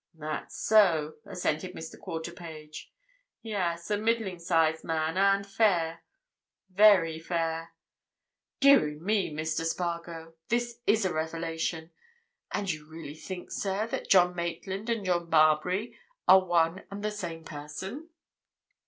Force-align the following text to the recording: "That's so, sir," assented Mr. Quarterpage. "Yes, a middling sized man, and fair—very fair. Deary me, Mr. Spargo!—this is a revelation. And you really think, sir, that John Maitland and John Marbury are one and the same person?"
"That's 0.15 0.57
so, 0.59 1.13
sir," 1.25 1.31
assented 1.33 1.75
Mr. 1.75 1.95
Quarterpage. 1.95 2.89
"Yes, 3.43 3.91
a 3.91 3.99
middling 3.99 4.39
sized 4.39 4.83
man, 4.83 5.15
and 5.15 5.45
fair—very 5.45 7.19
fair. 7.19 7.75
Deary 8.59 8.97
me, 8.99 9.31
Mr. 9.31 9.63
Spargo!—this 9.63 10.79
is 10.87 11.05
a 11.05 11.13
revelation. 11.13 11.91
And 12.51 12.71
you 12.71 12.89
really 12.89 13.13
think, 13.13 13.51
sir, 13.51 13.85
that 13.89 14.09
John 14.09 14.33
Maitland 14.35 14.89
and 14.89 15.05
John 15.05 15.29
Marbury 15.29 15.95
are 16.27 16.43
one 16.43 16.83
and 16.89 17.03
the 17.03 17.11
same 17.11 17.43
person?" 17.45 18.09